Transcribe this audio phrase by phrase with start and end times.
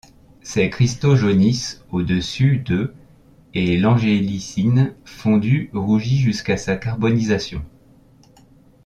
[0.41, 2.95] Ces cristaux jaunissent au-dessus de
[3.53, 7.63] et l'angélicine fondue rougit jusqu'à sa carbonisation.